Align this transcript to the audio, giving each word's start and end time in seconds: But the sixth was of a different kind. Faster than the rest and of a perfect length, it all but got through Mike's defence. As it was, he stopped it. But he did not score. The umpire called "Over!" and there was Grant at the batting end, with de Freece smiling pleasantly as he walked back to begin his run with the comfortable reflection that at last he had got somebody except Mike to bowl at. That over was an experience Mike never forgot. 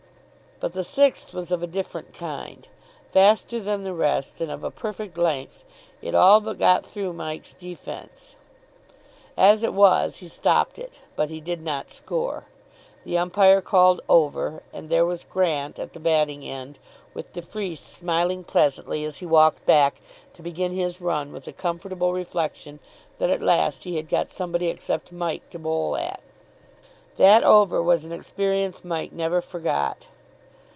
But 0.61 0.73
the 0.73 0.83
sixth 0.83 1.33
was 1.33 1.51
of 1.51 1.63
a 1.63 1.65
different 1.67 2.13
kind. 2.13 2.67
Faster 3.11 3.59
than 3.59 3.81
the 3.81 3.95
rest 3.95 4.39
and 4.41 4.51
of 4.51 4.63
a 4.63 4.69
perfect 4.69 5.17
length, 5.17 5.63
it 6.03 6.13
all 6.13 6.39
but 6.39 6.59
got 6.59 6.85
through 6.85 7.13
Mike's 7.13 7.53
defence. 7.53 8.35
As 9.35 9.63
it 9.63 9.73
was, 9.73 10.17
he 10.17 10.27
stopped 10.27 10.77
it. 10.77 10.99
But 11.15 11.31
he 11.31 11.41
did 11.41 11.63
not 11.63 11.91
score. 11.91 12.43
The 13.05 13.17
umpire 13.17 13.59
called 13.59 14.01
"Over!" 14.07 14.61
and 14.71 14.87
there 14.87 15.03
was 15.03 15.23
Grant 15.23 15.79
at 15.79 15.93
the 15.93 15.99
batting 15.99 16.45
end, 16.45 16.77
with 17.15 17.33
de 17.33 17.41
Freece 17.41 17.81
smiling 17.81 18.43
pleasantly 18.43 19.03
as 19.03 19.17
he 19.17 19.25
walked 19.25 19.65
back 19.65 19.99
to 20.35 20.43
begin 20.43 20.73
his 20.73 21.01
run 21.01 21.31
with 21.31 21.45
the 21.45 21.53
comfortable 21.53 22.13
reflection 22.13 22.77
that 23.17 23.31
at 23.31 23.41
last 23.41 23.83
he 23.83 23.95
had 23.95 24.07
got 24.07 24.29
somebody 24.29 24.67
except 24.67 25.11
Mike 25.11 25.49
to 25.49 25.57
bowl 25.57 25.95
at. 25.97 26.21
That 27.17 27.43
over 27.43 27.81
was 27.81 28.05
an 28.05 28.11
experience 28.11 28.83
Mike 28.85 29.11
never 29.11 29.41
forgot. 29.41 30.05